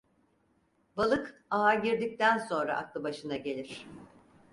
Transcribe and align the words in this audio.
Balık 0.97 1.45
ağa 1.49 1.73
girdikten 1.75 2.37
sonra 2.37 2.77
aklı 2.77 3.03
başına 3.03 3.37
gelir. 3.37 3.87